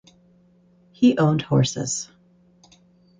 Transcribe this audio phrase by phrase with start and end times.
[0.93, 2.09] He owned horses.